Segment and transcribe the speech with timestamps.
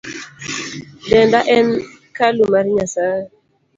[1.09, 1.67] Denda en
[2.17, 3.19] kalu mar nyasae.